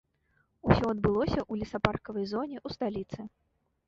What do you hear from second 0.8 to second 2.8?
адбылося ў лесапаркавай зоне ў